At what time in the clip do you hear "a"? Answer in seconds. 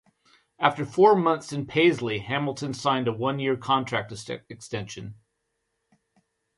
3.07-3.13